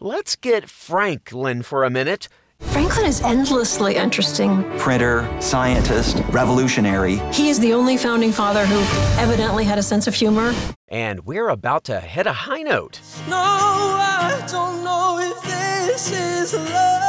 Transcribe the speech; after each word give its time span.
Let's 0.00 0.36
get 0.36 0.70
Franklin 0.70 1.62
for 1.62 1.82
a 1.82 1.90
minute. 1.90 2.28
Franklin 2.60 3.04
is 3.04 3.20
endlessly 3.20 3.96
interesting. 3.96 4.62
Printer, 4.78 5.28
scientist, 5.40 6.22
revolutionary. 6.28 7.16
He 7.32 7.48
is 7.48 7.58
the 7.58 7.72
only 7.72 7.96
founding 7.96 8.30
father 8.30 8.64
who 8.64 8.78
evidently 9.20 9.64
had 9.64 9.76
a 9.76 9.82
sense 9.82 10.06
of 10.06 10.14
humor. 10.14 10.54
And 10.86 11.26
we're 11.26 11.48
about 11.48 11.82
to 11.84 11.98
hit 11.98 12.28
a 12.28 12.32
high 12.32 12.62
note. 12.62 13.00
No, 13.28 13.36
I 13.36 14.44
don't 14.46 14.84
know 14.84 15.18
if 15.18 15.42
this 15.42 16.12
is 16.12 16.54
love. 16.54 17.07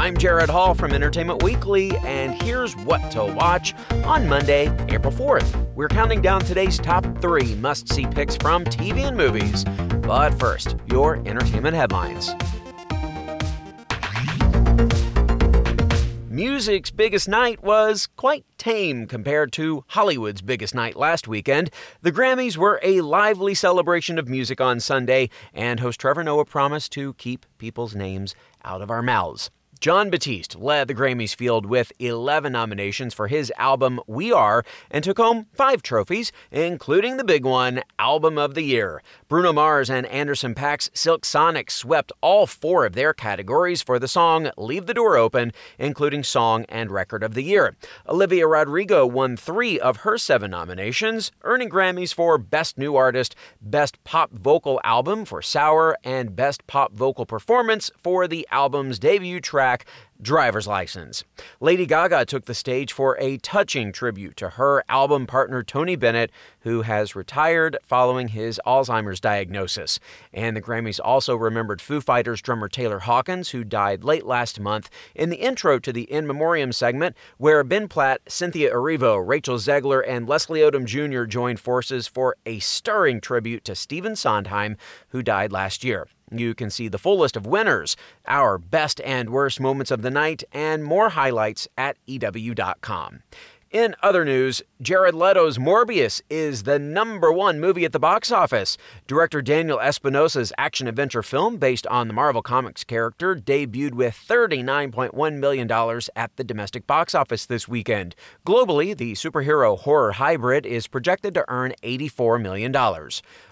I'm 0.00 0.16
Jared 0.16 0.48
Hall 0.48 0.72
from 0.72 0.94
Entertainment 0.94 1.42
Weekly, 1.42 1.94
and 1.98 2.32
here's 2.42 2.74
what 2.74 3.10
to 3.10 3.22
watch 3.22 3.74
on 4.02 4.26
Monday, 4.26 4.74
April 4.88 5.12
4th. 5.12 5.74
We're 5.74 5.88
counting 5.88 6.22
down 6.22 6.40
today's 6.40 6.78
top 6.78 7.04
three 7.20 7.54
must 7.56 7.92
see 7.92 8.06
picks 8.06 8.34
from 8.34 8.64
TV 8.64 9.00
and 9.00 9.14
movies. 9.14 9.62
But 10.00 10.30
first, 10.40 10.74
your 10.86 11.16
entertainment 11.28 11.76
headlines. 11.76 12.34
Music's 16.30 16.90
biggest 16.90 17.28
night 17.28 17.62
was 17.62 18.08
quite 18.16 18.46
tame 18.56 19.06
compared 19.06 19.52
to 19.52 19.84
Hollywood's 19.88 20.40
biggest 20.40 20.74
night 20.74 20.96
last 20.96 21.28
weekend. 21.28 21.68
The 22.00 22.10
Grammys 22.10 22.56
were 22.56 22.80
a 22.82 23.02
lively 23.02 23.52
celebration 23.52 24.18
of 24.18 24.30
music 24.30 24.62
on 24.62 24.80
Sunday, 24.80 25.28
and 25.52 25.78
host 25.78 26.00
Trevor 26.00 26.24
Noah 26.24 26.46
promised 26.46 26.90
to 26.92 27.12
keep 27.14 27.44
people's 27.58 27.94
names 27.94 28.34
out 28.64 28.80
of 28.80 28.90
our 28.90 29.02
mouths. 29.02 29.50
Jon 29.80 30.10
Batiste 30.10 30.56
led 30.56 30.88
the 30.88 30.94
Grammys 30.94 31.34
field 31.34 31.64
with 31.64 31.90
11 31.98 32.52
nominations 32.52 33.14
for 33.14 33.28
his 33.28 33.50
album 33.56 33.98
We 34.06 34.30
Are 34.30 34.62
and 34.90 35.02
took 35.02 35.16
home 35.16 35.46
five 35.54 35.80
trophies, 35.82 36.32
including 36.50 37.16
the 37.16 37.24
big 37.24 37.46
one, 37.46 37.80
Album 37.98 38.36
of 38.36 38.52
the 38.54 38.60
Year. 38.60 39.02
Bruno 39.26 39.54
Mars 39.54 39.88
and 39.88 40.04
Anderson 40.08 40.54
.Paak's 40.54 40.90
Silk 40.92 41.24
Sonic 41.24 41.70
swept 41.70 42.12
all 42.20 42.46
four 42.46 42.84
of 42.84 42.92
their 42.92 43.14
categories 43.14 43.80
for 43.80 43.98
the 43.98 44.06
song 44.06 44.50
Leave 44.58 44.84
the 44.84 44.92
Door 44.92 45.16
Open, 45.16 45.50
including 45.78 46.24
Song 46.24 46.66
and 46.68 46.90
Record 46.90 47.22
of 47.22 47.32
the 47.32 47.42
Year. 47.42 47.74
Olivia 48.06 48.46
Rodrigo 48.46 49.06
won 49.06 49.34
three 49.34 49.80
of 49.80 49.98
her 49.98 50.18
seven 50.18 50.50
nominations, 50.50 51.32
earning 51.42 51.70
Grammys 51.70 52.12
for 52.12 52.36
Best 52.36 52.76
New 52.76 52.96
Artist, 52.96 53.34
Best 53.62 54.04
Pop 54.04 54.30
Vocal 54.30 54.78
Album 54.84 55.24
for 55.24 55.40
Sour, 55.40 55.96
and 56.04 56.36
Best 56.36 56.66
Pop 56.66 56.92
Vocal 56.92 57.24
Performance 57.24 57.90
for 57.96 58.28
the 58.28 58.46
album's 58.50 58.98
debut 58.98 59.40
track 59.40 59.69
driver's 60.22 60.66
license. 60.66 61.24
Lady 61.60 61.86
Gaga 61.86 62.24
took 62.26 62.44
the 62.44 62.54
stage 62.54 62.92
for 62.92 63.16
a 63.18 63.38
touching 63.38 63.92
tribute 63.92 64.36
to 64.36 64.50
her 64.50 64.84
album 64.88 65.26
partner 65.26 65.62
Tony 65.62 65.96
Bennett, 65.96 66.30
who 66.60 66.82
has 66.82 67.16
retired 67.16 67.76
following 67.82 68.28
his 68.28 68.60
Alzheimer's 68.66 69.20
diagnosis. 69.20 69.98
And 70.32 70.56
the 70.56 70.62
Grammys 70.62 71.00
also 71.02 71.36
remembered 71.36 71.80
Foo 71.80 72.00
Fighters 72.00 72.42
drummer 72.42 72.68
Taylor 72.68 73.00
Hawkins, 73.00 73.50
who 73.50 73.64
died 73.64 74.04
late 74.04 74.26
last 74.26 74.60
month, 74.60 74.90
in 75.14 75.30
the 75.30 75.36
intro 75.36 75.78
to 75.78 75.92
the 75.92 76.10
In 76.10 76.26
Memoriam 76.26 76.72
segment, 76.72 77.16
where 77.38 77.64
Ben 77.64 77.88
Platt, 77.88 78.20
Cynthia 78.28 78.72
Erivo, 78.72 79.26
Rachel 79.26 79.56
Zegler, 79.56 80.02
and 80.06 80.28
Leslie 80.28 80.60
Odom 80.60 80.84
Jr. 80.84 81.24
joined 81.24 81.60
forces 81.60 82.06
for 82.06 82.36
a 82.44 82.58
stirring 82.58 83.20
tribute 83.20 83.64
to 83.64 83.74
Stephen 83.74 84.16
Sondheim, 84.16 84.76
who 85.08 85.22
died 85.22 85.52
last 85.52 85.84
year. 85.84 86.06
You 86.30 86.54
can 86.54 86.70
see 86.70 86.88
the 86.88 86.98
full 86.98 87.18
list 87.18 87.36
of 87.36 87.46
winners, 87.46 87.96
our 88.26 88.58
best 88.58 89.00
and 89.02 89.30
worst 89.30 89.60
moments 89.60 89.90
of 89.90 90.02
the 90.02 90.10
night, 90.10 90.44
and 90.52 90.84
more 90.84 91.10
highlights 91.10 91.68
at 91.76 91.96
EW.com. 92.06 93.22
In 93.70 93.94
other 94.02 94.24
news, 94.24 94.62
Jared 94.82 95.14
Leto's 95.14 95.56
Morbius 95.56 96.20
is 96.28 96.64
the 96.64 96.80
number 96.80 97.30
one 97.30 97.60
movie 97.60 97.84
at 97.84 97.92
the 97.92 98.00
box 98.00 98.32
office. 98.32 98.76
Director 99.06 99.40
Daniel 99.40 99.78
Espinosa's 99.78 100.52
action 100.58 100.88
adventure 100.88 101.22
film, 101.22 101.56
based 101.56 101.86
on 101.86 102.08
the 102.08 102.14
Marvel 102.14 102.42
Comics 102.42 102.82
character, 102.82 103.36
debuted 103.36 103.94
with 103.94 104.20
$39.1 104.28 105.38
million 105.38 105.70
at 106.16 106.34
the 106.34 106.42
domestic 106.42 106.88
box 106.88 107.14
office 107.14 107.46
this 107.46 107.68
weekend. 107.68 108.16
Globally, 108.44 108.96
the 108.96 109.12
superhero 109.12 109.78
horror 109.78 110.12
hybrid 110.12 110.66
is 110.66 110.88
projected 110.88 111.32
to 111.34 111.44
earn 111.46 111.72
$84 111.84 112.42
million. 112.42 112.74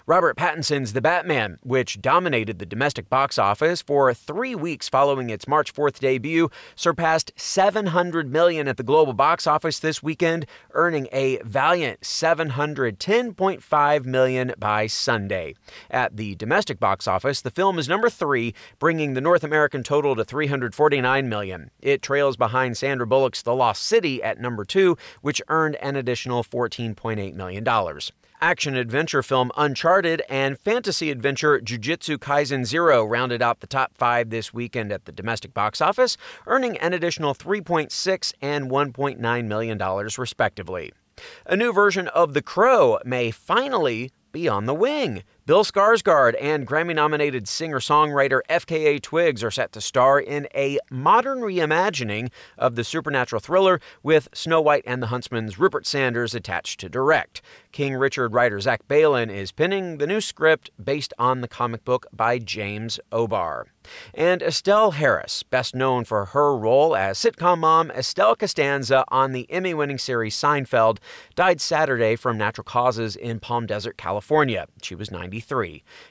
Robert 0.05 0.35
Pattinson's 0.35 0.93
The 0.93 1.01
Batman, 1.01 1.59
which 1.61 2.01
dominated 2.01 2.57
the 2.57 2.65
domestic 2.65 3.09
box 3.09 3.37
office 3.37 3.81
for 3.81 4.11
three 4.13 4.55
weeks 4.55 4.89
following 4.89 5.29
its 5.29 5.47
March 5.47 5.73
4th 5.73 5.99
debut, 5.99 6.49
surpassed 6.75 7.31
700 7.37 8.29
million 8.31 8.67
at 8.67 8.77
the 8.77 8.83
global 8.83 9.13
box 9.13 9.45
office 9.45 9.79
this 9.79 10.01
weekend, 10.09 10.47
earning 10.71 11.07
a 11.11 11.37
valiant 11.43 12.01
710.5 12.01 14.05
million 14.05 14.53
by 14.57 14.87
Sunday. 14.87 15.53
At 15.91 16.17
the 16.17 16.33
domestic 16.33 16.79
box 16.79 17.07
office, 17.07 17.41
the 17.41 17.51
film 17.51 17.77
is 17.77 17.87
number 17.87 18.09
three, 18.09 18.55
bringing 18.79 19.13
the 19.13 19.21
North 19.21 19.43
American 19.43 19.83
total 19.83 20.15
to 20.15 20.25
349 20.25 21.29
million. 21.29 21.69
It 21.79 22.01
trails 22.01 22.37
behind 22.37 22.75
Sandra 22.75 23.05
Bullock's 23.05 23.43
The 23.43 23.53
Lost 23.53 23.83
City 23.83 24.23
at 24.23 24.41
number 24.41 24.65
two, 24.65 24.97
which 25.21 25.43
earned 25.47 25.75
an 25.75 25.95
additional 25.95 26.43
14.8 26.43 27.35
million 27.35 27.63
dollars 27.63 28.11
action 28.41 28.75
adventure 28.75 29.21
film 29.21 29.51
Uncharted 29.57 30.21
and 30.29 30.57
fantasy 30.57 31.11
adventure 31.11 31.59
Jujutsu 31.59 32.17
Kaisen 32.17 32.65
Zero 32.65 33.03
rounded 33.03 33.41
out 33.41 33.59
the 33.59 33.67
top 33.67 33.97
five 33.97 34.29
this 34.29 34.53
weekend 34.53 34.91
at 34.91 35.05
the 35.05 35.11
domestic 35.11 35.53
box 35.53 35.81
office, 35.81 36.17
earning 36.47 36.77
an 36.77 36.93
additional 36.93 37.33
3.6 37.33 38.33
and 38.41 38.69
1.9 38.69 39.45
million 39.45 39.77
dollars 39.77 40.17
respectively. 40.17 40.91
A 41.45 41.57
new 41.57 41.73
version 41.73 42.07
of 42.09 42.33
The 42.33 42.41
Crow 42.41 42.99
may 43.03 43.31
finally 43.31 44.11
be 44.31 44.47
on 44.47 44.65
the 44.65 44.73
wing. 44.73 45.23
Bill 45.49 45.63
Skarsgård 45.63 46.35
and 46.39 46.67
Grammy 46.67 46.93
nominated 46.93 47.47
singer 47.47 47.79
songwriter 47.79 48.41
FKA 48.51 49.01
Twigs 49.01 49.43
are 49.43 49.49
set 49.49 49.71
to 49.71 49.81
star 49.81 50.19
in 50.19 50.47
a 50.53 50.77
modern 50.91 51.39
reimagining 51.39 52.29
of 52.55 52.75
the 52.75 52.83
supernatural 52.83 53.39
thriller 53.39 53.81
with 54.03 54.29
Snow 54.31 54.61
White 54.61 54.83
and 54.85 55.01
the 55.01 55.07
Huntsman's 55.07 55.57
Rupert 55.57 55.87
Sanders 55.87 56.35
attached 56.35 56.79
to 56.81 56.87
direct. 56.87 57.41
King 57.71 57.95
Richard 57.95 58.31
writer 58.31 58.59
Zach 58.59 58.87
Baylin 58.87 59.31
is 59.31 59.51
penning 59.51 59.97
the 59.97 60.05
new 60.05 60.21
script 60.21 60.69
based 60.83 61.15
on 61.17 61.41
the 61.41 61.47
comic 61.47 61.83
book 61.83 62.05
by 62.13 62.37
James 62.37 62.99
O'Barr. 63.11 63.65
And 64.13 64.43
Estelle 64.43 64.91
Harris, 64.91 65.41
best 65.41 65.73
known 65.73 66.03
for 66.03 66.25
her 66.25 66.55
role 66.55 66.95
as 66.95 67.17
sitcom 67.17 67.59
mom 67.59 67.89
Estelle 67.89 68.35
Costanza 68.35 69.03
on 69.07 69.31
the 69.31 69.49
Emmy 69.49 69.73
winning 69.73 69.97
series 69.97 70.35
Seinfeld, 70.35 70.99
died 71.33 71.59
Saturday 71.59 72.15
from 72.15 72.37
natural 72.37 72.65
causes 72.65 73.15
in 73.15 73.39
Palm 73.39 73.65
Desert, 73.65 73.97
California. 73.97 74.67
She 74.83 74.93
was 74.93 75.09
90. 75.09 75.38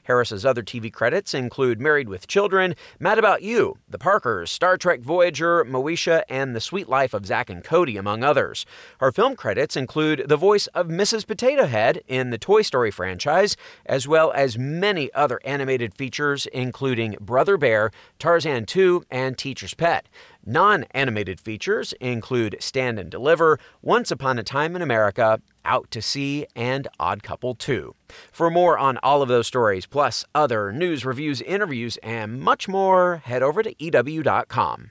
Harris's 0.05 0.45
other 0.45 0.63
TV 0.63 0.93
credits 0.93 1.35
include 1.35 1.81
Married 1.81 2.09
with 2.09 2.27
Children, 2.27 2.75
Mad 2.99 3.19
About 3.19 3.43
You, 3.43 3.79
The 3.89 3.99
Parkers, 3.99 4.51
Star 4.51 4.77
Trek 4.77 5.01
Voyager, 5.01 5.65
Moesha, 5.65 6.23
and 6.29 6.55
The 6.55 6.61
Suite 6.61 6.89
Life 6.89 7.15
of 7.15 7.27
Zack 7.27 7.51
and 7.51 7.63
Cody, 7.63 7.97
among 7.97 8.23
others. 8.23 8.67
Her 8.99 9.13
film 9.13 9.37
credits 9.37 9.77
include 9.77 10.29
the 10.29 10.37
voice 10.37 10.67
of 10.69 10.89
Mrs. 10.89 11.27
Potato 11.27 11.67
Head 11.67 12.03
in 12.09 12.31
the 12.31 12.39
Toy 12.39 12.63
Story 12.63 12.91
franchise, 12.91 13.57
as 13.87 14.09
well 14.09 14.33
as 14.33 14.59
many 14.59 15.13
other 15.13 15.41
animated 15.45 15.95
features, 15.95 16.47
including 16.47 17.17
Brother 17.21 17.57
Bear, 17.57 17.91
Tarzan 18.19 18.67
2, 18.67 19.05
and 19.11 19.37
Teacher's 19.39 19.75
Pet. 19.75 20.09
Non 20.47 20.85
animated 20.93 21.41
features 21.41 21.93
include 22.01 22.57
Stand 22.61 22.99
and 22.99 23.11
Deliver, 23.11 23.59
Once 23.83 24.11
Upon 24.11 24.39
a 24.39 24.43
Time 24.43 24.75
in 24.77 24.83
America, 24.83 25.41
Out 25.65 25.91
to 25.91 26.01
Sea, 26.01 26.47
and 26.57 26.89
Odd 26.99 27.23
Couple 27.23 27.55
2. 27.55 27.95
For 28.33 28.51
more 28.51 28.79
on 28.79 28.99
all 29.03 29.21
of 29.21 29.29
those 29.29 29.47
stories, 29.47 29.87
plus 29.87 30.25
other 30.35 30.73
news, 30.73 31.05
reviews, 31.05 31.43
interviews, 31.43 31.99
and 32.03 32.41
much 32.41 32.69
more, 32.69 33.19
head 33.25 33.43
over 33.43 33.63
to 33.63 33.75
EW.com. 33.79 34.91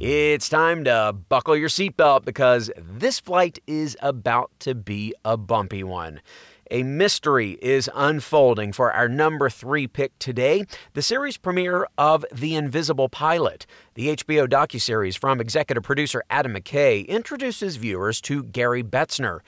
It's 0.00 0.48
time 0.48 0.84
to 0.84 1.16
buckle 1.28 1.56
your 1.56 1.68
seatbelt 1.68 2.24
because 2.24 2.70
this 2.78 3.18
flight 3.18 3.58
is 3.66 3.96
about 4.00 4.52
to 4.60 4.76
be 4.76 5.12
a 5.24 5.36
bumpy 5.36 5.82
one. 5.82 6.20
A 6.70 6.82
mystery 6.82 7.52
is 7.62 7.88
unfolding 7.94 8.72
for 8.74 8.92
our 8.92 9.08
number 9.08 9.48
three 9.48 9.86
pick 9.86 10.18
today 10.18 10.64
the 10.92 11.00
series 11.00 11.38
premiere 11.38 11.86
of 11.96 12.26
The 12.30 12.56
Invisible 12.56 13.08
Pilot. 13.08 13.64
The 13.94 14.16
HBO 14.16 14.46
docuseries 14.46 15.16
from 15.16 15.40
executive 15.40 15.82
producer 15.82 16.22
Adam 16.28 16.54
McKay 16.54 17.06
introduces 17.08 17.76
viewers 17.76 18.20
to 18.22 18.42
Gary 18.42 18.82
Betzner. 18.82 19.40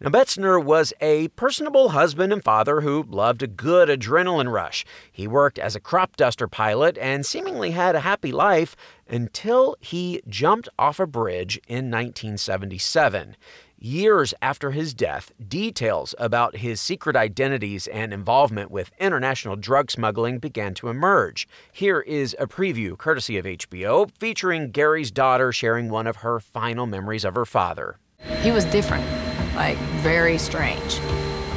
Now, 0.00 0.10
Betzner 0.10 0.62
was 0.62 0.92
a 1.00 1.26
personable 1.28 1.88
husband 1.88 2.32
and 2.32 2.44
father 2.44 2.82
who 2.82 3.04
loved 3.08 3.42
a 3.42 3.48
good 3.48 3.88
adrenaline 3.88 4.52
rush. 4.52 4.84
He 5.10 5.26
worked 5.26 5.58
as 5.58 5.74
a 5.74 5.80
crop 5.80 6.16
duster 6.16 6.46
pilot 6.46 6.96
and 6.98 7.26
seemingly 7.26 7.72
had 7.72 7.96
a 7.96 8.00
happy 8.00 8.30
life 8.30 8.76
until 9.08 9.74
he 9.80 10.22
jumped 10.28 10.68
off 10.78 11.00
a 11.00 11.06
bridge 11.08 11.56
in 11.66 11.90
1977. 11.90 13.34
Years 13.80 14.34
after 14.42 14.72
his 14.72 14.92
death, 14.92 15.30
details 15.48 16.12
about 16.18 16.56
his 16.56 16.80
secret 16.80 17.14
identities 17.14 17.86
and 17.86 18.12
involvement 18.12 18.72
with 18.72 18.90
international 18.98 19.54
drug 19.54 19.92
smuggling 19.92 20.40
began 20.40 20.74
to 20.74 20.88
emerge. 20.88 21.46
Here 21.70 22.00
is 22.00 22.34
a 22.40 22.48
preview, 22.48 22.98
courtesy 22.98 23.38
of 23.38 23.44
HBO, 23.44 24.10
featuring 24.18 24.72
Gary's 24.72 25.12
daughter 25.12 25.52
sharing 25.52 25.90
one 25.90 26.08
of 26.08 26.16
her 26.16 26.40
final 26.40 26.86
memories 26.86 27.24
of 27.24 27.36
her 27.36 27.44
father. 27.46 28.00
He 28.40 28.50
was 28.50 28.64
different. 28.64 29.06
like 29.54 29.78
very 30.02 30.38
strange. 30.38 30.98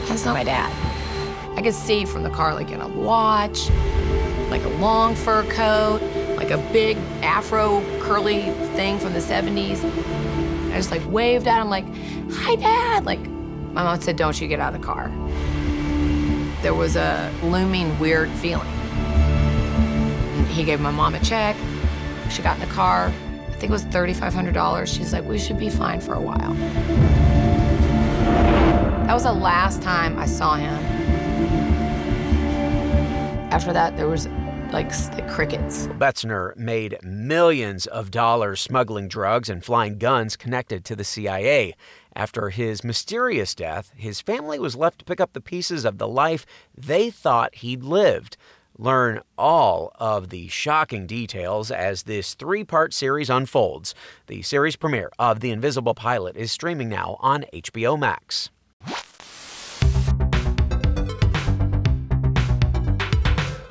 That's 0.08 0.24
not 0.24 0.34
my 0.34 0.44
dad. 0.44 0.72
I 1.58 1.64
could 1.64 1.74
see 1.74 2.06
from 2.06 2.22
the 2.22 2.30
car 2.30 2.54
like 2.54 2.70
in 2.70 2.82
a 2.82 2.88
watch, 2.88 3.68
like 4.52 4.64
a 4.64 4.70
long 4.80 5.16
fur 5.16 5.42
coat, 5.50 6.04
like 6.38 6.52
a 6.52 6.60
big 6.72 6.98
afro 7.24 7.82
curly 8.00 8.52
thing 8.76 9.00
from 9.00 9.14
the 9.14 9.20
70s. 9.20 9.82
I 10.72 10.78
just 10.78 10.92
like 10.92 11.06
waved 11.12 11.48
at 11.48 11.62
him 11.62 11.70
like, 11.70 11.86
hi 12.32 12.56
dad. 12.56 13.06
Like 13.06 13.20
my 13.20 13.84
mom 13.84 14.02
said, 14.02 14.16
don't 14.16 14.40
you 14.40 14.48
get 14.48 14.60
out 14.60 14.74
of 14.74 14.82
the 14.82 14.86
car. 14.86 15.12
There 16.62 16.74
was 16.74 16.96
a 16.96 17.34
looming 17.44 17.98
weird 18.00 18.30
feeling. 18.30 18.68
He 20.48 20.64
gave 20.64 20.80
my 20.80 20.92
mom 20.92 21.16
a 21.16 21.20
check. 21.20 21.56
She 22.30 22.42
got 22.42 22.56
in 22.56 22.68
the 22.68 22.74
car. 22.74 23.08
I 23.08 23.52
think 23.54 23.70
it 23.70 23.72
was 23.72 23.84
$3,500. 23.86 24.88
She's 24.88 25.14
like, 25.14 25.24
we 25.26 25.38
should 25.38 25.60
be 25.60 25.70
fine 25.70 26.00
for 26.02 26.14
a 26.14 26.22
while. 26.22 26.54
That 29.06 29.14
was 29.14 29.24
the 29.24 29.34
last 29.34 29.82
time 29.82 30.18
I 30.18 30.26
saw 30.26 30.56
him. 30.56 30.74
After 33.52 33.74
that, 33.74 33.98
there 33.98 34.08
was 34.08 34.28
like, 34.72 34.92
crickets. 35.28 35.88
Betzner 35.88 36.56
made 36.56 36.98
millions 37.04 37.86
of 37.88 38.12
dollars 38.12 38.62
smuggling 38.62 39.08
drugs 39.08 39.50
and 39.50 39.64
flying 39.64 39.98
guns 39.98 40.36
connected 40.36 40.86
to 40.86 40.96
the 40.96 41.04
CIA. 41.04 41.76
After 42.16 42.50
his 42.50 42.84
mysterious 42.84 43.54
death, 43.54 43.92
his 43.96 44.22
family 44.22 44.60
was 44.60 44.76
left 44.76 45.00
to 45.00 45.06
pick 45.06 45.20
up 45.20 45.34
the 45.34 45.42
pieces 45.42 45.86
of 45.86 45.98
the 45.98 46.08
life 46.08 46.46
they 46.78 47.10
thought 47.10 47.56
he'd 47.56 47.84
lived. 47.84 48.38
Learn 48.78 49.22
all 49.38 49.92
of 49.96 50.30
the 50.30 50.48
shocking 50.48 51.06
details 51.06 51.70
as 51.70 52.04
this 52.04 52.34
three 52.34 52.64
part 52.64 52.94
series 52.94 53.30
unfolds. 53.30 53.94
The 54.28 54.42
series 54.42 54.76
premiere 54.76 55.12
of 55.20 55.42
The 55.42 55.52
Invisible 55.52 55.94
Pilot 55.94 56.38
is 56.38 56.52
streaming 56.52 56.90
now 56.90 57.18
on 57.20 57.46
HBO 57.54 58.00
Max. 58.00 58.50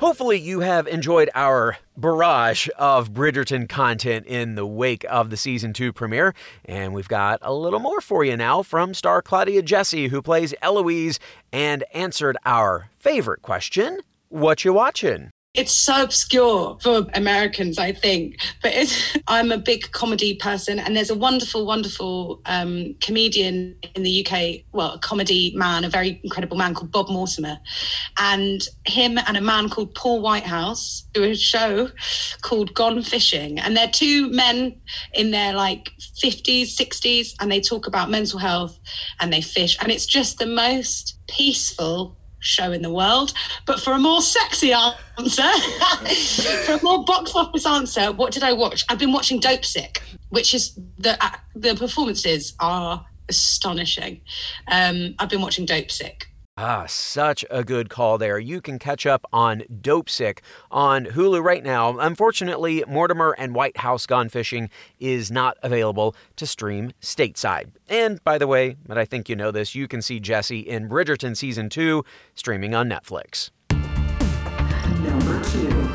Hopefully, 0.01 0.39
you 0.39 0.61
have 0.61 0.87
enjoyed 0.87 1.29
our 1.35 1.77
barrage 1.95 2.67
of 2.79 3.13
Bridgerton 3.13 3.69
content 3.69 4.25
in 4.25 4.55
the 4.55 4.65
wake 4.65 5.05
of 5.07 5.29
the 5.29 5.37
season 5.37 5.73
two 5.73 5.93
premiere. 5.93 6.33
And 6.65 6.91
we've 6.91 7.07
got 7.07 7.37
a 7.43 7.53
little 7.53 7.77
more 7.77 8.01
for 8.01 8.25
you 8.25 8.35
now 8.35 8.63
from 8.63 8.95
star 8.95 9.21
Claudia 9.21 9.61
Jessie, 9.61 10.07
who 10.07 10.23
plays 10.23 10.55
Eloise 10.59 11.19
and 11.53 11.83
answered 11.93 12.35
our 12.47 12.89
favorite 12.97 13.43
question 13.43 13.99
What 14.29 14.65
you 14.65 14.73
watching? 14.73 15.29
It's 15.53 15.73
so 15.73 16.01
obscure 16.01 16.77
for 16.81 17.05
Americans, 17.13 17.77
I 17.77 17.91
think. 17.91 18.39
But 18.63 18.73
I'm 19.27 19.51
a 19.51 19.57
big 19.57 19.91
comedy 19.91 20.35
person, 20.35 20.79
and 20.79 20.95
there's 20.95 21.09
a 21.09 21.15
wonderful, 21.15 21.65
wonderful 21.65 22.41
um, 22.45 22.95
comedian 23.01 23.75
in 23.93 24.03
the 24.03 24.25
UK, 24.25 24.63
well, 24.71 24.93
a 24.93 24.99
comedy 24.99 25.53
man, 25.55 25.83
a 25.83 25.89
very 25.89 26.21
incredible 26.23 26.55
man 26.55 26.73
called 26.73 26.91
Bob 26.91 27.09
Mortimer. 27.09 27.59
And 28.17 28.61
him 28.85 29.17
and 29.17 29.35
a 29.35 29.41
man 29.41 29.67
called 29.67 29.93
Paul 29.93 30.21
Whitehouse 30.21 31.05
do 31.13 31.23
a 31.23 31.35
show 31.35 31.89
called 32.41 32.73
Gone 32.73 33.03
Fishing. 33.03 33.59
And 33.59 33.75
they're 33.75 33.89
two 33.89 34.29
men 34.29 34.79
in 35.13 35.31
their 35.31 35.53
like 35.53 35.91
50s, 36.23 36.77
60s, 36.77 37.33
and 37.41 37.51
they 37.51 37.59
talk 37.59 37.87
about 37.87 38.09
mental 38.09 38.39
health 38.39 38.79
and 39.19 39.33
they 39.33 39.41
fish. 39.41 39.77
And 39.81 39.91
it's 39.91 40.05
just 40.05 40.39
the 40.39 40.45
most 40.45 41.19
peaceful 41.27 42.17
show 42.41 42.71
in 42.71 42.81
the 42.81 42.91
world. 42.91 43.33
But 43.65 43.79
for 43.79 43.93
a 43.93 43.97
more 43.97 44.21
sexy 44.21 44.73
answer, 44.73 45.41
for 46.65 46.73
a 46.73 46.83
more 46.83 47.05
box 47.05 47.33
office 47.33 47.65
answer, 47.65 48.11
what 48.11 48.33
did 48.33 48.43
I 48.43 48.51
watch? 48.53 48.83
I've 48.89 48.99
been 48.99 49.13
watching 49.13 49.39
Dopesick, 49.39 49.99
which 50.29 50.53
is 50.53 50.77
the 50.97 51.23
uh, 51.23 51.37
the 51.55 51.75
performances 51.75 52.53
are 52.59 53.05
astonishing. 53.29 54.21
Um, 54.67 55.15
I've 55.19 55.29
been 55.29 55.41
watching 55.41 55.65
Dopesick. 55.65 56.23
Ah, 56.63 56.85
such 56.85 57.43
a 57.49 57.63
good 57.63 57.89
call 57.89 58.19
there. 58.19 58.37
You 58.37 58.61
can 58.61 58.77
catch 58.77 59.07
up 59.07 59.25
on 59.33 59.63
Dopesick 59.81 60.41
on 60.69 61.05
Hulu 61.05 61.43
right 61.43 61.63
now. 61.63 61.97
Unfortunately, 61.97 62.83
Mortimer 62.87 63.35
and 63.39 63.55
Whitehouse 63.55 64.05
Gone 64.05 64.29
Fishing 64.29 64.69
is 64.99 65.31
not 65.31 65.57
available 65.63 66.15
to 66.35 66.45
stream 66.45 66.91
stateside. 67.01 67.71
And 67.89 68.23
by 68.23 68.37
the 68.37 68.45
way, 68.45 68.75
but 68.85 68.95
I 68.95 69.05
think 69.05 69.27
you 69.27 69.35
know 69.35 69.49
this, 69.49 69.73
you 69.73 69.87
can 69.87 70.03
see 70.03 70.19
Jessie 70.19 70.59
in 70.59 70.87
Bridgerton 70.87 71.35
Season 71.35 71.67
2 71.67 72.05
streaming 72.35 72.75
on 72.75 72.87
Netflix. 72.87 73.49
Number 75.01 75.43
two. 75.45 75.89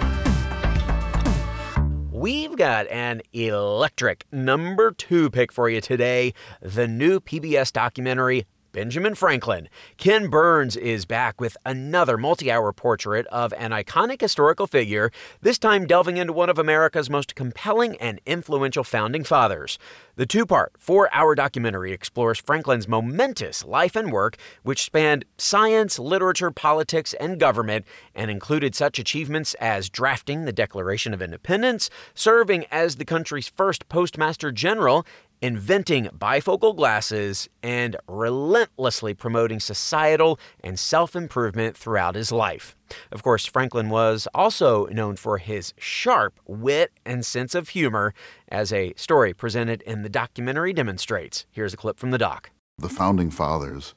We've 2.11 2.57
got 2.57 2.89
an 2.89 3.23
electric 3.33 4.25
number 4.33 4.91
two 4.91 5.31
pick 5.31 5.53
for 5.53 5.69
you 5.69 5.81
today 5.81 6.35
the 6.61 6.89
new 6.89 7.21
PBS 7.21 7.73
documentary 7.73 8.47
Benjamin 8.77 9.15
Franklin. 9.15 9.71
Ken 9.97 10.29
Burns 10.29 10.77
is 10.77 11.07
back 11.07 11.41
with 11.41 11.57
another 11.65 12.19
multi 12.19 12.53
hour 12.53 12.75
portrait 12.75 13.27
of 13.29 13.55
an 13.55 13.71
iconic 13.71 14.21
historical 14.21 14.67
figure, 14.67 15.11
this 15.41 15.59
time 15.59 15.87
delving 15.87 16.19
into 16.19 16.35
one 16.35 16.51
of 16.51 16.59
America's 16.59 17.09
most 17.09 17.35
compelling 17.35 17.97
and 17.97 18.21
influential 18.27 18.85
founding 18.85 19.25
fathers. 19.25 19.79
The 20.17 20.27
two 20.27 20.45
part, 20.45 20.73
four 20.77 21.09
hour 21.15 21.35
documentary 21.35 21.93
explores 21.93 22.39
Franklin's 22.39 22.87
momentous 22.87 23.65
life 23.65 23.97
and 23.97 24.13
work, 24.13 24.37
which 24.63 24.85
spanned 24.85 25.25
science, 25.39 25.99
literature, 25.99 26.51
politics, 26.51 27.15
and 27.15 27.41
government, 27.41 27.87
and 28.15 28.31
included 28.31 28.75
such 28.75 28.99
achievements 28.99 29.55
as 29.55 29.89
drafting 29.89 30.45
the 30.45 30.53
Declaration 30.53 31.15
of 31.15 31.23
Independence, 31.23 31.89
serving 32.15 32.67
as 32.71 32.97
the 32.97 33.07
country's 33.07 33.49
first 33.49 33.89
postmaster 33.89 34.53
general, 34.53 35.07
inventing 35.43 36.07
bifocal 36.07 36.75
glasses, 36.75 37.49
and 37.63 37.97
relentlessly 38.09 39.15
promoting 39.15 39.61
societal 39.61 40.39
and 40.63 40.79
self 40.79 41.15
improvement 41.15 41.77
throughout 41.77 42.15
his 42.15 42.33
life. 42.33 42.77
Of 43.11 43.23
course, 43.23 43.47
Franklin 43.47 43.91
was 43.91 44.29
also 44.35 44.87
known 44.87 45.17
for 45.17 45.39
his 45.39 45.75
sharp 45.79 46.39
wit 46.47 46.93
and 47.05 47.25
sense 47.25 47.55
of 47.55 47.71
humor, 47.71 48.15
as 48.49 48.73
a 48.73 48.95
story 48.97 49.35
presented 49.35 49.83
in 49.83 50.03
the 50.03 50.09
documentary 50.09 50.73
demonstrates. 50.73 51.47
Here's 51.51 51.75
a 51.75 51.77
clip 51.77 51.99
from 51.99 52.11
the 52.11 52.19
doc. 52.19 52.51
The 52.79 52.89
founding 52.89 53.31
fathers, 53.31 53.95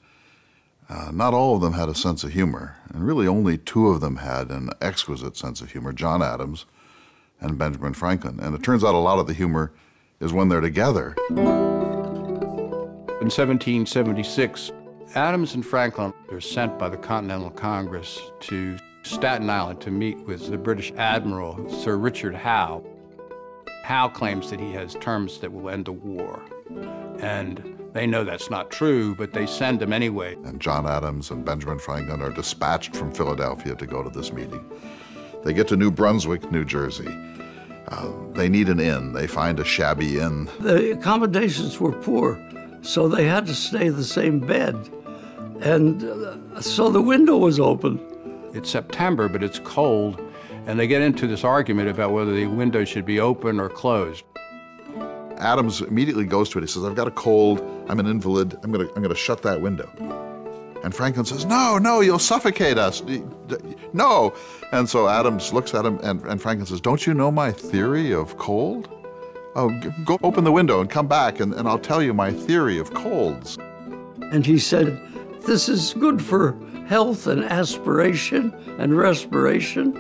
uh, 0.90 1.12
not 1.14 1.34
all 1.34 1.56
of 1.56 1.62
them 1.62 1.74
had 1.74 1.90
a 1.90 1.96
sense 1.96 2.24
of 2.24 2.34
humor, 2.34 2.78
and 2.90 3.06
really 3.06 3.28
only 3.28 3.58
two 3.58 3.90
of 3.90 4.02
them 4.02 4.18
had 4.18 4.50
an 4.50 4.70
exquisite 4.82 5.38
sense 5.38 5.62
of 5.62 5.72
humor 5.72 5.94
John 5.94 6.22
Adams 6.24 6.66
and 7.42 7.58
Benjamin 7.58 7.94
Franklin. 7.94 8.40
And 8.40 8.56
it 8.56 8.64
turns 8.64 8.84
out 8.84 8.96
a 8.96 9.00
lot 9.00 9.20
of 9.20 9.28
the 9.28 9.34
humor 9.34 9.72
is 10.20 10.34
when 10.34 10.50
they're 10.50 10.62
together. 10.62 11.16
In 11.30 13.26
1776, 13.30 14.72
Adams 15.16 15.56
and 15.56 15.66
Franklin 15.66 16.14
are 16.32 16.42
sent 16.42 16.78
by 16.78 16.90
the 16.90 16.98
Continental 16.98 17.50
Congress 17.50 18.20
to 18.42 18.78
Staten 19.04 19.50
Island 19.50 19.82
to 19.82 19.92
meet 19.92 20.18
with 20.26 20.50
the 20.50 20.58
British 20.58 20.92
Admiral 20.98 21.70
Sir 21.70 21.98
Richard 21.98 22.36
Howe. 22.36 22.84
Howe 23.84 24.10
claims 24.10 24.50
that 24.52 24.60
he 24.60 24.72
has 24.74 24.94
terms 24.96 25.40
that 25.40 25.52
will 25.52 25.70
end 25.70 25.86
the 25.86 25.94
war. 25.94 26.42
And 27.20 27.78
they 27.94 28.06
know 28.06 28.24
that's 28.24 28.52
not 28.52 28.70
true, 28.70 29.16
but 29.16 29.34
they 29.34 29.48
send 29.48 29.82
him 29.82 29.92
anyway. 29.92 30.36
And 30.46 30.60
John 30.60 30.86
Adams 30.86 31.32
and 31.32 31.44
Benjamin 31.44 31.80
Franklin 31.80 32.22
are 32.22 32.30
dispatched 32.30 32.96
from 32.96 33.12
Philadelphia 33.12 33.76
to 33.76 33.86
go 33.88 34.04
to 34.04 34.10
this 34.10 34.32
meeting. 34.32 34.64
They 35.44 35.54
get 35.54 35.68
to 35.70 35.76
New 35.76 35.90
Brunswick, 35.90 36.52
New 36.52 36.66
Jersey. 36.66 37.08
Uh, 37.90 38.12
they 38.34 38.48
need 38.48 38.70
an 38.70 38.80
inn. 38.80 39.14
They 39.14 39.28
find 39.28 39.60
a 39.60 39.66
shabby 39.66 40.20
inn. 40.20 40.48
The 40.60 40.92
accommodations 40.92 41.80
were 41.80 41.92
poor, 41.92 42.40
so 42.82 43.08
they 43.08 43.26
had 43.26 43.48
to 43.48 43.56
stay 43.56 43.90
the 43.90 44.04
same 44.04 44.40
bed. 44.40 44.76
And 45.62 46.04
uh, 46.04 46.62
so 46.62 46.90
the 46.90 47.02
window 47.02 47.38
was 47.38 47.60
open. 47.60 48.00
It's 48.54 48.70
September, 48.70 49.28
but 49.28 49.44
it's 49.44 49.60
cold, 49.60 50.22
and 50.68 50.80
they 50.80 50.88
get 50.88 51.02
into 51.02 51.28
this 51.28 51.44
argument 51.44 51.90
about 51.90 52.12
whether 52.12 52.34
the 52.34 52.46
window 52.46 52.86
should 52.86 53.06
be 53.06 53.20
open 53.20 53.60
or 53.60 53.70
closed. 53.70 54.24
Adams 55.38 55.82
immediately 55.82 56.26
goes 56.26 56.50
to 56.50 56.58
it. 56.58 56.62
He 56.62 56.68
says, 56.68 56.84
I've 56.84 56.96
got 56.96 57.08
a 57.08 57.12
cold. 57.12 57.62
I'm 57.88 58.00
an 58.00 58.08
invalid. 58.08 58.58
I'm 58.62 58.72
going 58.72 58.86
to 58.88 58.94
I'm 58.94 59.02
going 59.02 59.10
to 59.10 59.20
shut 59.20 59.42
that 59.44 59.62
window. 59.62 59.90
And 60.84 60.94
Franklin 60.94 61.26
says, 61.26 61.46
No, 61.46 61.78
no, 61.78 62.02
you'll 62.02 62.20
suffocate 62.20 62.78
us. 62.78 63.02
No. 63.94 64.34
And 64.72 64.88
so 64.88 65.08
Adams 65.08 65.52
looks 65.54 65.74
at 65.74 65.86
him, 65.86 66.00
and, 66.04 66.22
and 66.26 66.42
Franklin 66.42 66.66
says, 66.66 66.82
Don't 66.82 67.06
you 67.06 67.14
know 67.14 67.32
my 67.32 67.52
theory 67.52 68.14
of 68.14 68.38
cold? 68.38 68.90
Oh, 69.56 69.70
go 70.06 70.18
open 70.24 70.44
the 70.44 70.52
window 70.52 70.80
and 70.80 70.90
come 70.90 71.08
back, 71.08 71.40
and, 71.40 71.54
and 71.54 71.68
I'll 71.68 71.80
tell 71.80 72.02
you 72.02 72.14
my 72.14 72.32
theory 72.32 72.78
of 72.78 72.94
colds. 72.94 73.58
And 74.32 74.46
he 74.46 74.60
said, 74.60 75.02
This 75.46 75.68
is 75.68 75.94
good 75.96 76.22
for 76.22 76.58
health 76.88 77.28
and 77.28 77.44
aspiration 77.44 78.54
and 78.80 78.98
respiration. 78.98 79.96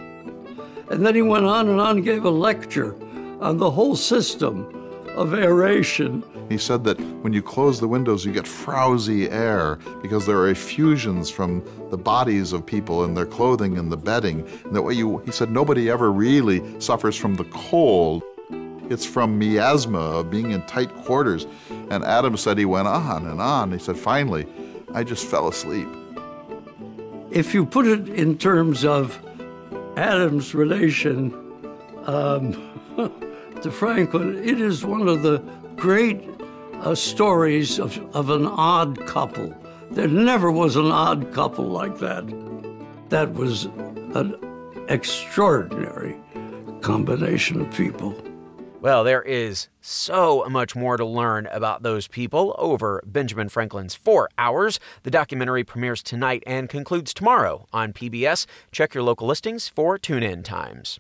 And 0.89 1.05
then 1.05 1.15
he 1.15 1.22
went 1.22 1.46
on 1.46 1.69
and 1.69 1.79
on 1.79 1.98
and 1.98 2.05
gave 2.05 2.25
a 2.25 2.29
lecture 2.29 2.96
on 3.41 3.58
the 3.58 3.69
whole 3.69 3.96
system 3.96 4.79
of 5.20 5.34
aeration. 5.34 6.24
He 6.48 6.58
said 6.58 6.86
that 6.86 6.98
when 7.22 7.34
you 7.34 7.42
close 7.42 7.82
the 7.82 7.90
windows, 7.90 8.26
you 8.26 8.32
get 8.32 8.46
frowsy 8.46 9.30
air 9.30 9.76
because 10.02 10.26
there 10.26 10.38
are 10.38 10.50
effusions 10.50 11.30
from 11.30 11.62
the 11.90 11.98
bodies 11.98 12.54
of 12.54 12.66
people 12.66 13.04
and 13.04 13.18
their 13.18 13.26
clothing 13.26 13.78
and 13.78 13.92
the 13.92 13.98
bedding. 13.98 14.48
And 14.64 14.74
that 14.74 14.82
way 14.82 14.94
you, 14.94 15.18
he 15.20 15.32
said 15.32 15.52
nobody 15.52 15.90
ever 15.90 16.10
really 16.10 16.64
suffers 16.80 17.18
from 17.18 17.36
the 17.36 17.44
cold. 17.46 18.24
It's 18.90 19.06
from 19.06 19.38
miasma 19.38 20.00
of 20.00 20.32
being 20.32 20.52
in 20.52 20.66
tight 20.68 20.96
quarters. 21.04 21.46
And 21.90 22.06
Adam 22.06 22.38
said 22.38 22.58
he 22.58 22.64
went 22.64 22.88
on 22.88 23.28
and 23.28 23.42
on. 23.42 23.74
He 23.74 23.80
said, 23.80 23.98
finally, 23.98 24.48
I 24.94 25.04
just 25.04 25.26
fell 25.28 25.50
asleep. 25.50 25.90
If 27.30 27.54
you 27.54 27.66
put 27.66 27.86
it 27.86 28.08
in 28.08 28.38
terms 28.38 28.86
of 28.86 29.20
Adam's 29.98 30.56
relation 30.56 31.34
um, 32.06 32.54
to 33.63 33.72
Franklin, 33.72 34.38
it 34.44 34.62
is 34.62 34.86
one 34.86 35.08
of 35.08 35.22
the 35.22 35.39
great 35.75 36.30
uh, 36.75 36.96
stories 36.96 37.80
of, 37.80 37.98
of 38.16 38.30
an 38.30 38.46
odd 38.46 39.06
couple. 39.06 39.54
There 39.92 40.08
never 40.08 40.51
was 40.51 40.75
an 40.75 40.92
odd 40.92 41.34
couple 41.34 41.66
like 41.66 41.98
that. 42.00 42.25
That 43.10 43.34
was 43.34 43.66
an 43.66 44.36
extraordinary 44.88 46.16
combination 46.82 47.62
of 47.62 47.72
people. 47.72 48.16
Well, 48.82 49.04
there 49.04 49.22
is 49.22 49.68
so 49.82 50.46
much 50.50 50.74
more 50.74 50.96
to 50.96 51.06
learn 51.06 51.48
about 51.48 51.84
those 51.84 52.08
people 52.08 52.56
over 52.58 53.04
Benjamin 53.06 53.50
Franklin's 53.50 53.94
four 53.94 54.30
hours. 54.38 54.80
The 55.04 55.12
documentary 55.12 55.66
premieres 55.66 56.01
tonight 56.01 56.44
and 56.48 56.70
concludes 56.70 57.13
tomorrow 57.13 57.68
on 57.74 57.92
PBS. 57.92 58.46
Check 58.72 58.94
your 58.94 59.04
local 59.04 59.28
listings 59.28 59.68
for 59.68 59.98
tune 59.98 60.24
in 60.24 60.44
times. 60.44 60.98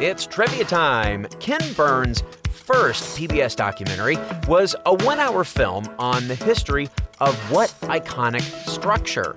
It's 0.00 0.26
trivia 0.26 0.64
time. 0.64 1.24
Ken 1.38 1.60
Burns' 1.74 2.24
first 2.50 3.16
PBS 3.16 3.54
documentary 3.54 4.18
was 4.48 4.74
a 4.86 4.94
one 5.04 5.20
hour 5.20 5.44
film 5.44 5.88
on 6.00 6.26
the 6.26 6.34
history 6.34 6.90
of 7.20 7.36
what 7.50 7.70
iconic 7.82 8.42
structure? 8.68 9.36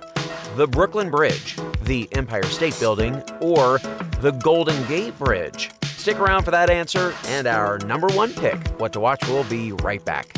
The 0.56 0.66
Brooklyn 0.66 1.10
Bridge, 1.10 1.56
the 1.82 2.08
Empire 2.12 2.42
State 2.42 2.78
Building, 2.80 3.22
or 3.40 3.78
the 4.20 4.32
Golden 4.42 4.84
Gate 4.88 5.16
Bridge? 5.16 5.70
Stick 5.84 6.18
around 6.18 6.42
for 6.42 6.50
that 6.50 6.70
answer 6.70 7.14
and 7.26 7.46
our 7.46 7.78
number 7.78 8.08
one 8.08 8.32
pick. 8.34 8.58
What 8.80 8.92
to 8.94 9.00
watch 9.00 9.26
will 9.28 9.44
be 9.44 9.70
right 9.72 10.04
back. 10.04 10.37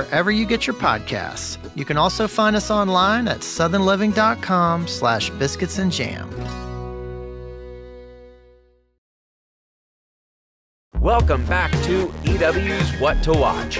wherever 0.01 0.31
you 0.31 0.45
get 0.45 0.65
your 0.65 0.75
podcasts. 0.75 1.57
You 1.75 1.85
can 1.85 1.97
also 1.97 2.27
find 2.27 2.55
us 2.55 2.71
online 2.71 3.27
at 3.27 3.39
southernliving.com 3.39 4.87
slash 4.87 5.29
biscuits 5.31 5.77
and 5.77 5.91
jam. 5.91 6.27
Welcome 10.99 11.45
back 11.45 11.71
to 11.83 12.11
EW's 12.25 12.91
What 12.99 13.21
to 13.23 13.33
Watch. 13.33 13.79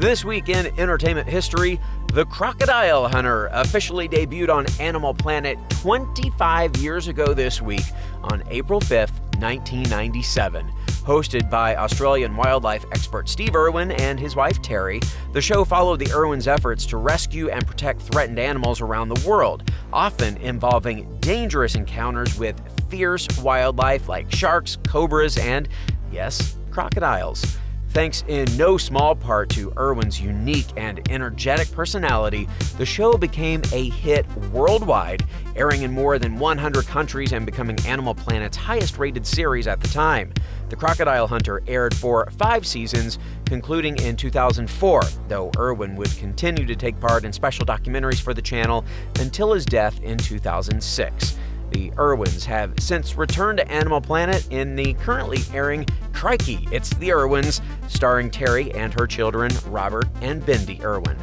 This 0.00 0.24
week 0.24 0.48
in 0.48 0.66
entertainment 0.78 1.28
history, 1.28 1.80
The 2.12 2.24
Crocodile 2.26 3.08
Hunter 3.08 3.46
officially 3.46 4.08
debuted 4.08 4.50
on 4.50 4.66
Animal 4.80 5.14
Planet 5.14 5.58
25 5.70 6.76
years 6.76 7.08
ago 7.08 7.34
this 7.34 7.62
week 7.62 7.84
on 8.22 8.42
April 8.50 8.80
5th, 8.80 9.14
1997. 9.40 10.70
Hosted 11.04 11.50
by 11.50 11.76
Australian 11.76 12.34
wildlife 12.34 12.86
expert 12.90 13.28
Steve 13.28 13.54
Irwin 13.54 13.90
and 13.90 14.18
his 14.18 14.34
wife 14.34 14.62
Terri, 14.62 15.06
the 15.34 15.40
show 15.40 15.62
followed 15.62 15.98
the 15.98 16.10
Irwins' 16.10 16.48
efforts 16.48 16.86
to 16.86 16.96
rescue 16.96 17.50
and 17.50 17.66
protect 17.66 18.00
threatened 18.00 18.38
animals 18.38 18.80
around 18.80 19.10
the 19.10 19.28
world, 19.28 19.70
often 19.92 20.38
involving 20.38 21.18
dangerous 21.20 21.74
encounters 21.74 22.38
with 22.38 22.58
fierce 22.88 23.28
wildlife 23.40 24.08
like 24.08 24.32
sharks, 24.32 24.78
cobras, 24.88 25.36
and, 25.36 25.68
yes, 26.10 26.56
crocodiles. 26.70 27.58
Thanks 27.94 28.24
in 28.26 28.44
no 28.56 28.76
small 28.76 29.14
part 29.14 29.50
to 29.50 29.72
Irwin's 29.78 30.20
unique 30.20 30.66
and 30.76 31.00
energetic 31.10 31.70
personality, 31.70 32.48
the 32.76 32.84
show 32.84 33.16
became 33.16 33.62
a 33.72 33.88
hit 33.90 34.26
worldwide, 34.50 35.24
airing 35.54 35.82
in 35.82 35.92
more 35.92 36.18
than 36.18 36.36
100 36.40 36.88
countries 36.88 37.32
and 37.32 37.46
becoming 37.46 37.78
Animal 37.86 38.12
Planet's 38.12 38.56
highest 38.56 38.98
rated 38.98 39.24
series 39.24 39.68
at 39.68 39.80
the 39.80 39.86
time. 39.86 40.32
The 40.70 40.74
Crocodile 40.74 41.28
Hunter 41.28 41.62
aired 41.68 41.94
for 41.94 42.28
five 42.32 42.66
seasons, 42.66 43.20
concluding 43.44 43.96
in 43.98 44.16
2004, 44.16 45.02
though 45.28 45.52
Irwin 45.56 45.94
would 45.94 46.10
continue 46.16 46.66
to 46.66 46.74
take 46.74 46.98
part 46.98 47.24
in 47.24 47.32
special 47.32 47.64
documentaries 47.64 48.20
for 48.20 48.34
the 48.34 48.42
channel 48.42 48.84
until 49.20 49.52
his 49.52 49.64
death 49.64 50.00
in 50.00 50.18
2006. 50.18 51.38
The 51.74 51.92
Irwins 51.98 52.44
have 52.44 52.72
since 52.78 53.16
returned 53.16 53.58
to 53.58 53.68
Animal 53.68 54.00
Planet 54.00 54.46
in 54.52 54.76
the 54.76 54.94
currently 54.94 55.40
airing 55.52 55.84
Crikey, 56.12 56.68
It's 56.70 56.90
the 56.90 57.12
Irwins, 57.12 57.60
starring 57.88 58.30
Terri 58.30 58.72
and 58.76 58.94
her 58.94 59.08
children, 59.08 59.50
Robert 59.66 60.06
and 60.20 60.40
Bindi 60.46 60.80
Irwin. 60.84 61.16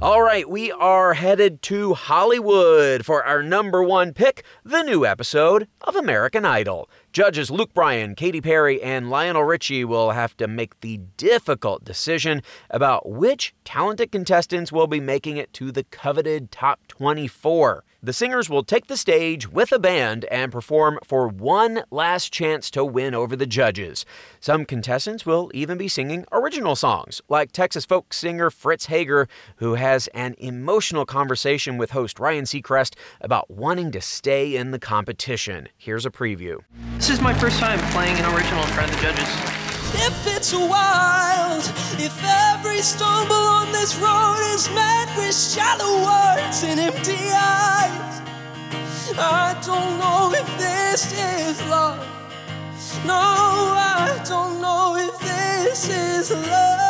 All 0.00 0.20
right, 0.20 0.48
we 0.50 0.72
are 0.72 1.14
headed 1.14 1.62
to 1.62 1.94
Hollywood 1.94 3.06
for 3.06 3.22
our 3.22 3.40
number 3.40 3.84
one 3.84 4.12
pick 4.12 4.42
the 4.64 4.82
new 4.82 5.06
episode 5.06 5.68
of 5.82 5.94
American 5.94 6.44
Idol. 6.44 6.90
Judges 7.12 7.50
Luke 7.50 7.74
Bryan, 7.74 8.14
Katy 8.14 8.40
Perry, 8.40 8.80
and 8.80 9.10
Lionel 9.10 9.42
Richie 9.42 9.84
will 9.84 10.12
have 10.12 10.36
to 10.36 10.46
make 10.46 10.78
the 10.78 10.98
difficult 11.16 11.84
decision 11.84 12.40
about 12.70 13.08
which 13.08 13.52
talented 13.64 14.12
contestants 14.12 14.70
will 14.70 14.86
be 14.86 15.00
making 15.00 15.36
it 15.36 15.52
to 15.54 15.72
the 15.72 15.82
coveted 15.82 16.52
top 16.52 16.78
24. 16.86 17.82
The 18.02 18.14
singers 18.14 18.48
will 18.48 18.62
take 18.62 18.86
the 18.86 18.96
stage 18.96 19.46
with 19.46 19.72
a 19.72 19.78
band 19.78 20.24
and 20.26 20.50
perform 20.50 20.98
for 21.04 21.28
one 21.28 21.82
last 21.90 22.32
chance 22.32 22.70
to 22.70 22.82
win 22.82 23.14
over 23.14 23.36
the 23.36 23.44
judges. 23.44 24.06
Some 24.40 24.64
contestants 24.64 25.26
will 25.26 25.50
even 25.52 25.76
be 25.76 25.86
singing 25.86 26.24
original 26.32 26.76
songs, 26.76 27.20
like 27.28 27.52
Texas 27.52 27.84
folk 27.84 28.14
singer 28.14 28.50
Fritz 28.50 28.86
Hager, 28.86 29.28
who 29.56 29.74
has 29.74 30.06
an 30.14 30.34
emotional 30.38 31.04
conversation 31.04 31.76
with 31.76 31.90
host 31.90 32.18
Ryan 32.18 32.44
Seacrest 32.44 32.94
about 33.20 33.50
wanting 33.50 33.90
to 33.90 34.00
stay 34.00 34.56
in 34.56 34.70
the 34.70 34.78
competition. 34.78 35.68
Here's 35.76 36.06
a 36.06 36.10
preview. 36.10 36.60
This 37.00 37.08
is 37.08 37.20
my 37.22 37.32
first 37.32 37.58
time 37.58 37.78
playing 37.92 38.18
an 38.18 38.26
original 38.26 38.62
in 38.62 38.68
front 38.74 38.90
of 38.90 38.96
the 38.96 39.02
judges. 39.02 39.26
If 40.06 40.26
it's 40.36 40.52
wild, 40.52 41.64
if 41.98 42.12
every 42.22 42.82
stumble 42.82 43.34
on 43.34 43.72
this 43.72 43.96
road 43.96 44.38
is 44.52 44.68
met 44.74 45.08
with 45.16 45.34
shallow 45.34 46.04
words 46.04 46.62
and 46.62 46.78
empty 46.78 47.32
eyes, 47.32 48.20
I 49.18 49.58
don't 49.64 49.98
know 49.98 50.30
if 50.34 50.46
this 50.58 51.10
is 51.18 51.58
love. 51.70 52.06
No, 53.06 53.14
I 53.16 54.22
don't 54.28 54.60
know 54.60 54.96
if 54.96 55.18
this 55.20 55.88
is 55.88 56.30
love. 56.30 56.80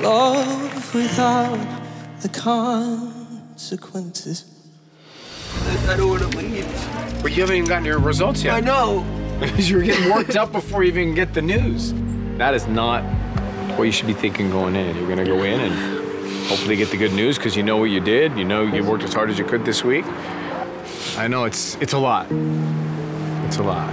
Love 0.00 0.94
without 0.94 1.75
the 2.20 2.28
consequences. 2.28 4.44
I 5.88 5.96
don't 5.96 6.08
want 6.08 6.22
to 6.22 6.28
leave. 6.38 6.64
But 7.22 7.32
you 7.32 7.42
haven't 7.42 7.56
even 7.56 7.68
gotten 7.68 7.84
your 7.84 7.98
results 7.98 8.42
yet. 8.42 8.54
I 8.54 8.60
know. 8.60 9.04
Because 9.40 9.68
you 9.70 9.76
were 9.76 9.82
getting 9.82 10.10
worked 10.10 10.36
up 10.36 10.52
before 10.52 10.82
you 10.82 10.90
even 10.90 11.14
get 11.14 11.34
the 11.34 11.42
news. 11.42 11.92
That 12.38 12.54
is 12.54 12.66
not 12.66 13.02
what 13.76 13.84
you 13.84 13.92
should 13.92 14.06
be 14.06 14.14
thinking 14.14 14.50
going 14.50 14.76
in. 14.76 14.96
You're 14.96 15.06
going 15.06 15.18
to 15.18 15.24
go 15.24 15.42
in 15.42 15.60
and 15.60 15.74
hopefully 16.46 16.76
get 16.76 16.90
the 16.90 16.96
good 16.96 17.12
news 17.12 17.36
because 17.36 17.56
you 17.56 17.62
know 17.62 17.76
what 17.76 17.90
you 17.90 18.00
did. 18.00 18.36
You 18.38 18.44
know 18.44 18.62
you 18.62 18.82
worked 18.84 19.04
as 19.04 19.12
hard 19.12 19.30
as 19.30 19.38
you 19.38 19.44
could 19.44 19.64
this 19.64 19.84
week. 19.84 20.04
I 21.16 21.28
know 21.28 21.44
it's 21.44 21.76
it's 21.76 21.92
a 21.92 21.98
lot. 21.98 22.26
It's 23.46 23.58
a 23.58 23.62
lot. 23.62 23.92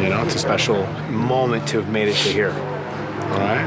You 0.00 0.10
know, 0.10 0.22
it's 0.24 0.34
a 0.34 0.38
special 0.38 0.86
moment 1.10 1.66
to 1.68 1.80
have 1.80 1.90
made 1.90 2.08
it 2.08 2.16
to 2.16 2.28
here. 2.28 2.52
All 2.52 3.38
right? 3.38 3.66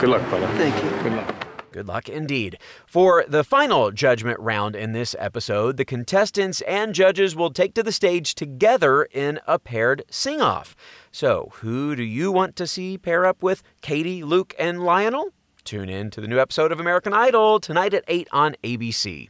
Good 0.00 0.08
luck, 0.08 0.26
brother. 0.28 0.46
Thank 0.56 0.82
you. 0.82 0.90
Good 1.02 1.12
luck. 1.12 1.45
Good 1.72 1.86
luck 1.86 2.08
indeed. 2.08 2.58
For 2.86 3.24
the 3.28 3.44
final 3.44 3.90
judgment 3.90 4.40
round 4.40 4.74
in 4.74 4.92
this 4.92 5.14
episode, 5.18 5.76
the 5.76 5.84
contestants 5.84 6.60
and 6.62 6.94
judges 6.94 7.36
will 7.36 7.50
take 7.50 7.74
to 7.74 7.82
the 7.82 7.92
stage 7.92 8.34
together 8.34 9.04
in 9.04 9.40
a 9.46 9.58
paired 9.58 10.02
sing 10.10 10.40
off. 10.40 10.74
So, 11.12 11.50
who 11.56 11.94
do 11.94 12.02
you 12.02 12.32
want 12.32 12.56
to 12.56 12.66
see 12.66 12.98
pair 12.98 13.26
up 13.26 13.42
with 13.42 13.62
Katy, 13.82 14.22
Luke, 14.22 14.54
and 14.58 14.82
Lionel? 14.82 15.32
Tune 15.64 15.88
in 15.88 16.10
to 16.10 16.20
the 16.20 16.28
new 16.28 16.38
episode 16.38 16.70
of 16.70 16.78
American 16.78 17.12
Idol 17.12 17.58
tonight 17.58 17.92
at 17.92 18.04
8 18.06 18.28
on 18.30 18.54
ABC. 18.62 19.28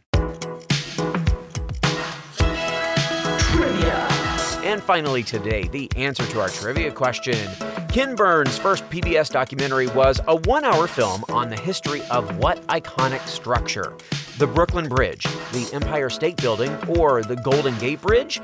Finally, 4.83 5.23
today, 5.23 5.69
the 5.69 5.91
answer 5.97 6.27
to 6.27 6.41
our 6.41 6.49
trivia 6.49 6.91
question. 6.91 7.49
Ken 7.89 8.15
Burns' 8.15 8.59
first 8.59 8.89
PBS 8.91 9.31
documentary 9.31 9.87
was 9.89 10.21
a 10.27 10.37
one 10.37 10.65
hour 10.65 10.87
film 10.87 11.25
on 11.29 11.51
the 11.51 11.57
history 11.57 12.03
of 12.11 12.37
what 12.39 12.61
iconic 12.67 13.27
structure? 13.27 13.97
The 14.39 14.47
Brooklyn 14.47 14.89
Bridge, 14.89 15.25
the 15.53 15.69
Empire 15.73 16.11
State 16.11 16.37
Building, 16.37 16.75
or 16.89 17.23
the 17.23 17.37
Golden 17.37 17.79
Gate 17.79 18.03
Bridge? 18.03 18.41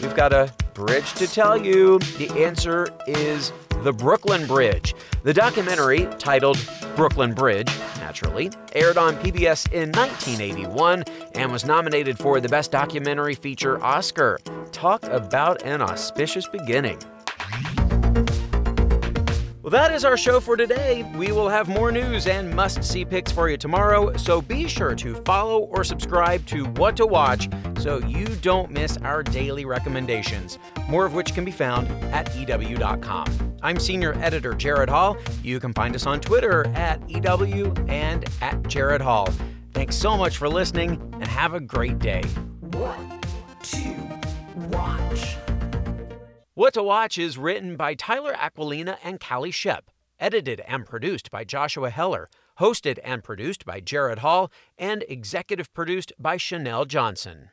We've 0.00 0.14
got 0.14 0.32
a 0.32 0.52
bridge 0.74 1.12
to 1.14 1.26
tell 1.26 1.56
you. 1.56 1.98
The 2.18 2.30
answer 2.44 2.88
is 3.06 3.52
the 3.82 3.92
Brooklyn 3.92 4.46
Bridge. 4.46 4.94
The 5.22 5.32
documentary, 5.32 6.06
titled 6.18 6.58
Brooklyn 6.96 7.34
Bridge, 7.34 7.70
naturally, 8.16 8.50
aired 8.72 8.96
on 8.96 9.14
PBS 9.16 9.70
in 9.72 9.92
1981 9.92 11.04
and 11.34 11.52
was 11.52 11.66
nominated 11.66 12.16
for 12.16 12.40
the 12.40 12.48
Best 12.48 12.70
Documentary 12.70 13.34
Feature 13.34 13.82
Oscar. 13.84 14.38
Talk 14.72 15.04
about 15.04 15.62
an 15.64 15.82
auspicious 15.82 16.48
beginning. 16.48 16.98
Well, 19.62 19.70
that 19.70 19.92
is 19.92 20.04
our 20.04 20.16
show 20.16 20.40
for 20.40 20.56
today. 20.56 21.02
We 21.16 21.30
will 21.32 21.50
have 21.50 21.68
more 21.68 21.92
news 21.92 22.26
and 22.26 22.54
must 22.54 22.82
see 22.82 23.04
picks 23.04 23.32
for 23.32 23.50
you 23.50 23.58
tomorrow, 23.58 24.16
so 24.16 24.40
be 24.40 24.66
sure 24.66 24.94
to 24.94 25.16
follow 25.24 25.64
or 25.64 25.84
subscribe 25.84 26.46
to 26.46 26.64
What 26.64 26.96
to 26.96 27.06
Watch 27.06 27.50
so 27.78 27.98
you 27.98 28.26
don't 28.36 28.70
miss 28.70 28.96
our 28.98 29.22
daily 29.22 29.66
recommendations, 29.66 30.58
more 30.88 31.04
of 31.04 31.12
which 31.12 31.34
can 31.34 31.44
be 31.44 31.50
found 31.50 31.88
at 32.14 32.34
EW.com. 32.34 33.45
I'm 33.66 33.80
Senior 33.80 34.12
Editor 34.22 34.54
Jared 34.54 34.88
Hall. 34.88 35.16
You 35.42 35.58
can 35.58 35.72
find 35.72 35.96
us 35.96 36.06
on 36.06 36.20
Twitter 36.20 36.68
at 36.76 37.00
EW 37.10 37.74
and 37.88 38.24
at 38.40 38.68
Jared 38.68 39.00
Hall. 39.00 39.28
Thanks 39.72 39.96
so 39.96 40.16
much 40.16 40.36
for 40.36 40.48
listening 40.48 41.00
and 41.14 41.24
have 41.24 41.52
a 41.52 41.58
great 41.58 41.98
day. 41.98 42.22
What 42.60 43.26
to 43.62 43.92
watch? 44.68 45.36
What 46.54 46.74
to 46.74 46.82
Watch 46.84 47.18
is 47.18 47.38
written 47.38 47.74
by 47.74 47.94
Tyler 47.94 48.34
Aquilina 48.34 48.98
and 49.02 49.18
Callie 49.18 49.50
Shep, 49.50 49.90
edited 50.20 50.60
and 50.60 50.86
produced 50.86 51.32
by 51.32 51.42
Joshua 51.42 51.90
Heller, 51.90 52.30
hosted 52.60 53.00
and 53.02 53.24
produced 53.24 53.64
by 53.64 53.80
Jared 53.80 54.20
Hall, 54.20 54.48
and 54.78 55.04
executive 55.08 55.74
produced 55.74 56.12
by 56.20 56.36
Chanel 56.36 56.84
Johnson. 56.84 57.44